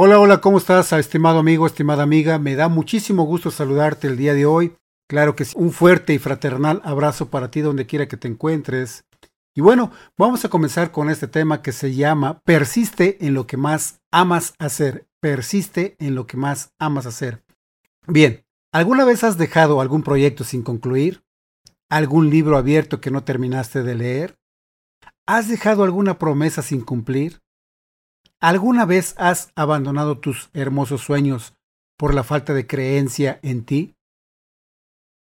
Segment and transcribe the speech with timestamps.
[0.00, 2.38] Hola, hola, ¿cómo estás, estimado amigo, estimada amiga?
[2.38, 4.76] Me da muchísimo gusto saludarte el día de hoy.
[5.08, 9.06] Claro que sí, un fuerte y fraternal abrazo para ti donde quiera que te encuentres.
[9.56, 13.56] Y bueno, vamos a comenzar con este tema que se llama Persiste en lo que
[13.56, 15.08] más amas hacer.
[15.18, 17.42] Persiste en lo que más amas hacer.
[18.06, 21.24] Bien, ¿alguna vez has dejado algún proyecto sin concluir?
[21.90, 24.38] ¿Algún libro abierto que no terminaste de leer?
[25.26, 27.40] ¿Has dejado alguna promesa sin cumplir?
[28.40, 31.54] ¿Alguna vez has abandonado tus hermosos sueños
[31.96, 33.96] por la falta de creencia en ti?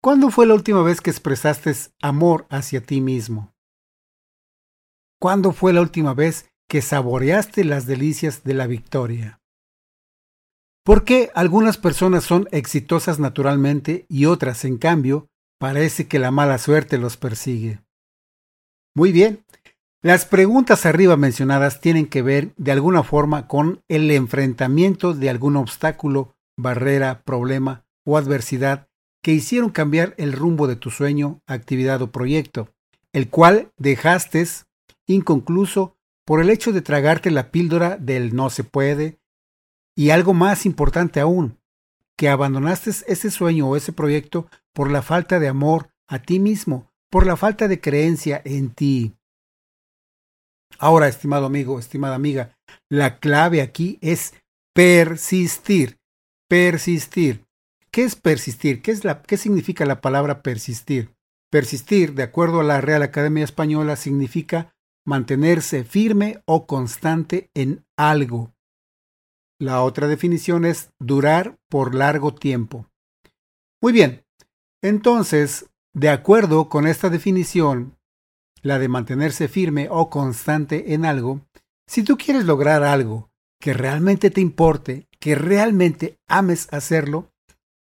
[0.03, 3.55] ¿Cuándo fue la última vez que expresaste amor hacia ti mismo?
[5.19, 9.39] ¿Cuándo fue la última vez que saboreaste las delicias de la victoria?
[10.85, 15.27] ¿Por qué algunas personas son exitosas naturalmente y otras, en cambio,
[15.59, 17.81] parece que la mala suerte los persigue?
[18.95, 19.43] Muy bien,
[20.07, 25.57] las preguntas arriba mencionadas tienen que ver de alguna forma con el enfrentamiento de algún
[25.57, 28.87] obstáculo, barrera, problema o adversidad
[29.21, 32.73] que hicieron cambiar el rumbo de tu sueño, actividad o proyecto,
[33.11, 34.47] el cual dejaste
[35.07, 39.19] inconcluso por el hecho de tragarte la píldora del no se puede
[39.93, 41.59] y algo más importante aún,
[42.15, 46.93] que abandonaste ese sueño o ese proyecto por la falta de amor a ti mismo,
[47.09, 49.16] por la falta de creencia en ti.
[50.79, 52.55] Ahora, estimado amigo, estimada amiga,
[52.89, 54.33] la clave aquí es
[54.73, 55.97] persistir.
[56.47, 57.45] Persistir.
[57.91, 58.81] ¿Qué es persistir?
[58.81, 61.15] ¿Qué, es la, ¿Qué significa la palabra persistir?
[61.49, 68.53] Persistir, de acuerdo a la Real Academia Española, significa mantenerse firme o constante en algo.
[69.59, 72.87] La otra definición es durar por largo tiempo.
[73.81, 74.25] Muy bien,
[74.83, 77.96] entonces, de acuerdo con esta definición,
[78.61, 81.41] la de mantenerse firme o constante en algo,
[81.87, 87.31] si tú quieres lograr algo que realmente te importe, que realmente ames hacerlo,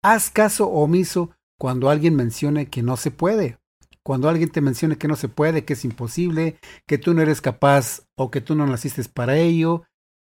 [0.02, 3.58] haz caso omiso cuando alguien mencione que no se puede.
[4.05, 7.40] Cuando alguien te mencione que no se puede, que es imposible, que tú no eres
[7.40, 9.84] capaz o que tú no naciste para ello,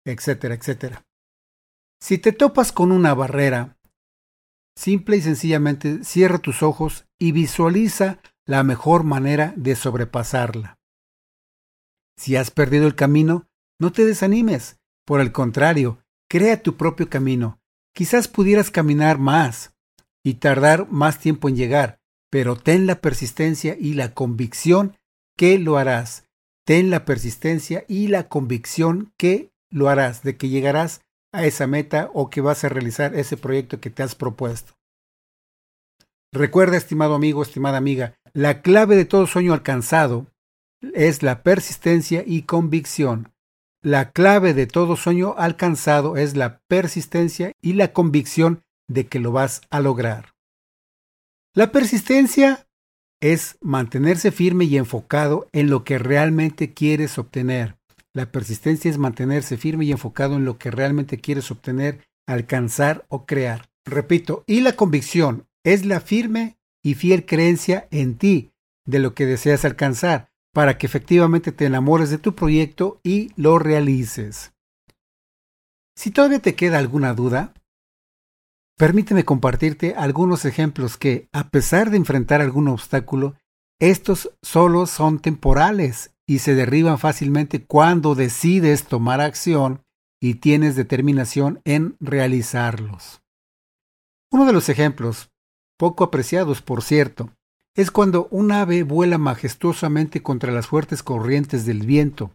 [0.05, 1.03] etcétera, etcétera.
[2.01, 3.77] Si te topas con una barrera,
[4.77, 10.77] simple y sencillamente cierra tus ojos y visualiza la mejor manera de sobrepasarla.
[12.17, 13.47] Si has perdido el camino,
[13.79, 14.79] no te desanimes.
[15.05, 17.59] Por el contrario, crea tu propio camino.
[17.93, 19.73] Quizás pudieras caminar más
[20.23, 24.95] y tardar más tiempo en llegar, pero ten la persistencia y la convicción
[25.37, 26.27] que lo harás.
[26.65, 31.01] Ten la persistencia y la convicción que lo harás, de que llegarás
[31.31, 34.73] a esa meta o que vas a realizar ese proyecto que te has propuesto.
[36.33, 40.27] Recuerda, estimado amigo, estimada amiga, la clave de todo sueño alcanzado
[40.93, 43.31] es la persistencia y convicción.
[43.81, 49.31] La clave de todo sueño alcanzado es la persistencia y la convicción de que lo
[49.31, 50.33] vas a lograr.
[51.53, 52.67] La persistencia
[53.21, 57.77] es mantenerse firme y enfocado en lo que realmente quieres obtener.
[58.13, 63.25] La persistencia es mantenerse firme y enfocado en lo que realmente quieres obtener, alcanzar o
[63.25, 63.69] crear.
[63.85, 68.51] Repito, y la convicción es la firme y fiel creencia en ti
[68.85, 73.57] de lo que deseas alcanzar para que efectivamente te enamores de tu proyecto y lo
[73.57, 74.53] realices.
[75.97, 77.55] Si todavía te queda alguna duda,
[78.77, 83.33] permíteme compartirte algunos ejemplos que, a pesar de enfrentar algún obstáculo,
[83.79, 89.81] estos solo son temporales y se derriban fácilmente cuando decides tomar acción
[90.21, 93.23] y tienes determinación en realizarlos.
[94.31, 95.31] Uno de los ejemplos
[95.77, 97.31] poco apreciados por cierto,
[97.75, 102.31] es cuando un ave vuela majestuosamente contra las fuertes corrientes del viento.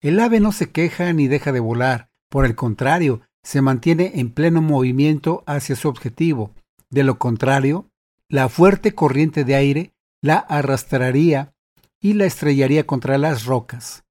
[0.00, 4.30] El ave no se queja ni deja de volar, por el contrario, se mantiene en
[4.30, 6.52] pleno movimiento hacia su objetivo.
[6.90, 7.88] De lo contrario,
[8.28, 11.52] la fuerte corriente de aire la arrastraría
[12.00, 14.04] y la estrellaría contra las rocas.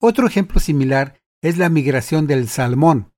[0.00, 3.12] Otro ejemplo similar es la migración del salmón,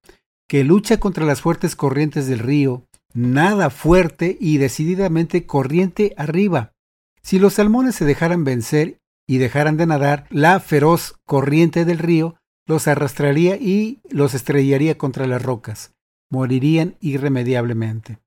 [0.49, 6.73] que lucha contra las fuertes corrientes del río nada fuerte y decididamente corriente arriba.
[7.23, 12.37] Si los salmones se dejaran vencer y dejaran de nadar, la feroz corriente del río
[12.67, 15.95] los arrastraría y los estrellaría contra las rocas.
[16.31, 18.19] Morirían irremediablemente.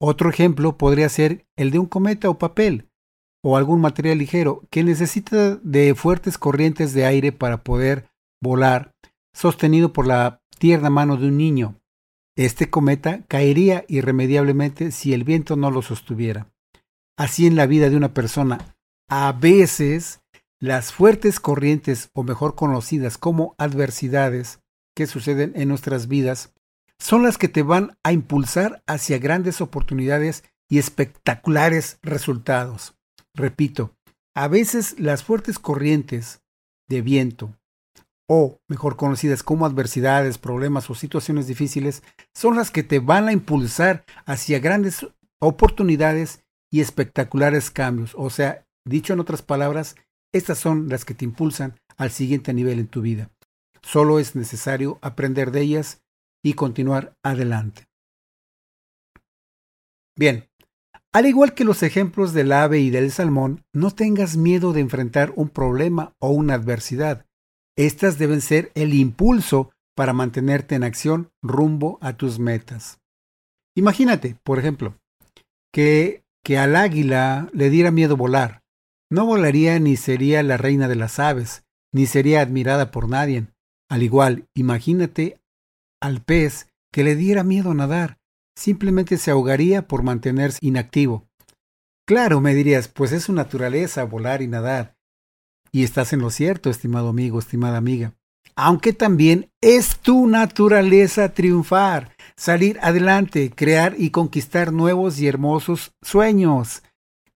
[0.00, 2.88] Otro ejemplo podría ser el de un cometa o papel,
[3.42, 8.08] o algún material ligero que necesita de fuertes corrientes de aire para poder
[8.40, 8.92] volar,
[9.32, 11.80] sostenido por la tierna mano de un niño.
[12.38, 16.52] Este cometa caería irremediablemente si el viento no lo sostuviera.
[17.16, 18.76] Así en la vida de una persona,
[19.08, 20.20] a veces
[20.60, 24.60] las fuertes corrientes, o mejor conocidas como adversidades,
[24.94, 26.54] que suceden en nuestras vidas
[27.00, 32.94] son las que te van a impulsar hacia grandes oportunidades y espectaculares resultados.
[33.34, 33.96] Repito,
[34.36, 36.40] a veces las fuertes corrientes
[36.88, 37.58] de viento,
[38.28, 42.02] o mejor conocidas como adversidades, problemas o situaciones difíciles,
[42.34, 45.06] son las que te van a impulsar hacia grandes
[45.40, 48.12] oportunidades y espectaculares cambios.
[48.16, 49.96] O sea, dicho en otras palabras,
[50.32, 53.30] estas son las que te impulsan al siguiente nivel en tu vida.
[53.82, 56.02] Solo es necesario aprender de ellas
[56.44, 57.88] y continuar adelante.
[60.16, 60.48] Bien,
[61.12, 65.32] al igual que los ejemplos del ave y del salmón, no tengas miedo de enfrentar
[65.36, 67.24] un problema o una adversidad.
[67.78, 72.98] Estas deben ser el impulso para mantenerte en acción rumbo a tus metas.
[73.76, 74.98] Imagínate, por ejemplo,
[75.72, 78.62] que, que al águila le diera miedo volar.
[79.12, 81.62] No volaría ni sería la reina de las aves,
[81.94, 83.46] ni sería admirada por nadie.
[83.88, 85.38] Al igual, imagínate
[86.02, 88.18] al pez que le diera miedo nadar,
[88.56, 91.28] simplemente se ahogaría por mantenerse inactivo.
[92.08, 94.97] Claro, me dirías, pues es su naturaleza volar y nadar.
[95.72, 98.14] Y estás en lo cierto, estimado amigo, estimada amiga.
[98.56, 106.82] Aunque también es tu naturaleza triunfar, salir adelante, crear y conquistar nuevos y hermosos sueños.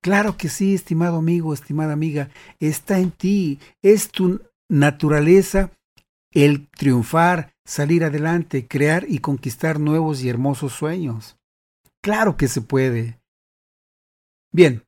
[0.01, 5.71] Claro que sí, estimado amigo, estimada amiga, está en ti, es tu naturaleza
[6.33, 11.37] el triunfar, salir adelante, crear y conquistar nuevos y hermosos sueños.
[12.03, 13.21] Claro que se puede.
[14.51, 14.85] Bien,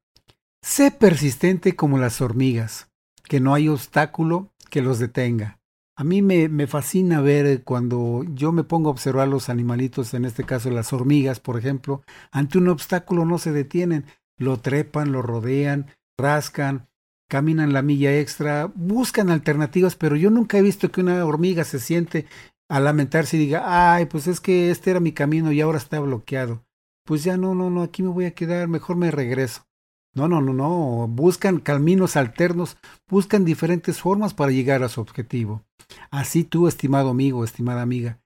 [0.63, 2.91] sé persistente como las hormigas,
[3.25, 5.59] que no hay obstáculo que los detenga.
[5.97, 10.25] A mí me, me, fascina ver cuando yo me pongo a observar los animalitos, en
[10.25, 14.05] este caso las hormigas, por ejemplo, ante un obstáculo no se detienen,
[14.37, 15.87] lo trepan, lo rodean,
[16.19, 16.89] rascan,
[17.29, 21.79] caminan la milla extra, buscan alternativas, pero yo nunca he visto que una hormiga se
[21.79, 22.27] siente
[22.69, 26.01] a lamentarse y diga, ay, pues es que este era mi camino y ahora está
[26.01, 26.65] bloqueado.
[27.05, 29.67] Pues ya no, no, no, aquí me voy a quedar, mejor me regreso.
[30.15, 32.77] No, no, no, no, buscan caminos alternos,
[33.09, 35.65] buscan diferentes formas para llegar a su objetivo.
[36.11, 38.21] Así tú, estimado amigo, estimada amiga,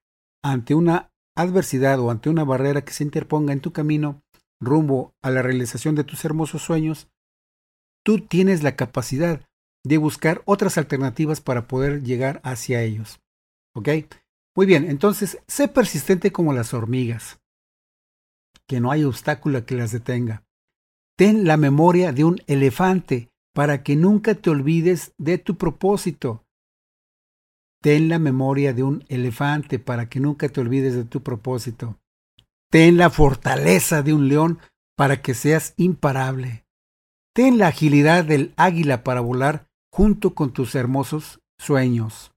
[0.45, 4.23] ante una adversidad o ante una barrera que se interponga en tu camino
[4.61, 7.09] rumbo a la realización de tus hermosos sueños,
[8.05, 9.41] tú tienes la capacidad
[9.85, 13.21] de buscar otras alternativas para poder llegar hacia ellos.
[13.75, 13.89] ¿Ok?
[14.55, 17.39] Muy bien, entonces, sé persistente como las hormigas,
[18.67, 20.43] que no hay obstáculo que las detenga.
[21.19, 26.45] Ten la memoria de un elefante para que nunca te olvides de tu propósito.
[27.83, 31.99] Ten la memoria de un elefante para que nunca te olvides de tu propósito.
[32.71, 34.61] Ten la fortaleza de un león
[34.97, 36.65] para que seas imparable.
[37.35, 42.31] Ten la agilidad del águila para volar junto con tus hermosos sueños.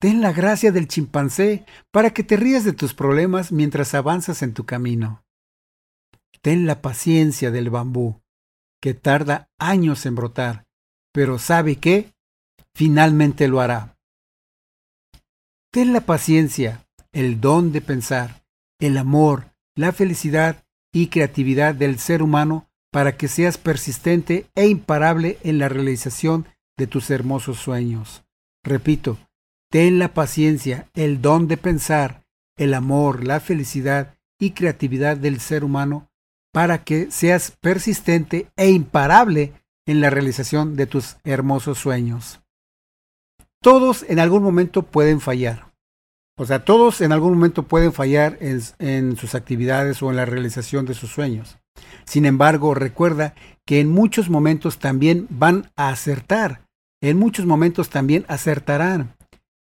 [0.00, 4.52] Ten la gracia del chimpancé para que te rías de tus problemas mientras avanzas en
[4.52, 5.21] tu camino.
[6.42, 8.20] Ten la paciencia del bambú,
[8.80, 10.66] que tarda años en brotar,
[11.12, 12.12] pero sabe que
[12.74, 13.96] finalmente lo hará.
[15.70, 18.44] Ten la paciencia, el don de pensar,
[18.80, 25.38] el amor, la felicidad y creatividad del ser humano para que seas persistente e imparable
[25.44, 26.46] en la realización
[26.76, 28.24] de tus hermosos sueños.
[28.64, 29.16] Repito,
[29.70, 32.24] ten la paciencia, el don de pensar,
[32.56, 36.10] el amor, la felicidad y creatividad del ser humano
[36.52, 39.52] para que seas persistente e imparable
[39.86, 42.40] en la realización de tus hermosos sueños.
[43.60, 45.72] Todos en algún momento pueden fallar.
[46.36, 50.24] O sea, todos en algún momento pueden fallar en, en sus actividades o en la
[50.24, 51.58] realización de sus sueños.
[52.04, 56.66] Sin embargo, recuerda que en muchos momentos también van a acertar,
[57.00, 59.16] en muchos momentos también acertarán.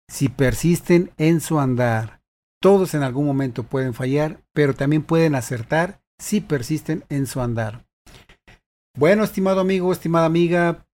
[0.07, 2.21] Si persisten en su andar,
[2.61, 7.83] todos en algún momento pueden fallar, pero también pueden acertar si persisten en su andar.
[8.95, 10.85] Bueno, estimado amigo, estimada amiga,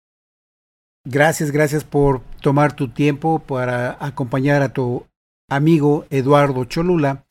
[1.05, 5.05] gracias, gracias por tomar tu tiempo para acompañar a tu
[5.49, 7.25] amigo Eduardo Cholula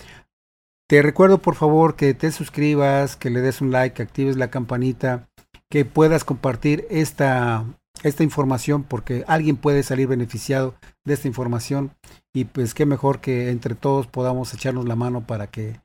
[0.88, 4.50] te recuerdo por favor que te suscribas, que le des un like, que actives la
[4.50, 5.28] campanita,
[5.68, 7.64] que puedas compartir esta,
[8.04, 11.96] esta información porque alguien puede salir beneficiado de esta información
[12.32, 15.80] y pues qué mejor que entre todos podamos echarnos la mano para que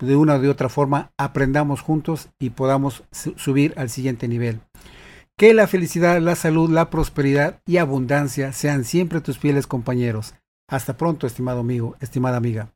[0.00, 4.60] de una o de otra forma aprendamos juntos y podamos subir al siguiente nivel.
[5.36, 10.34] Que la felicidad, la salud, la prosperidad y abundancia sean siempre tus fieles compañeros.
[10.68, 12.74] Hasta pronto, estimado amigo, estimada amiga.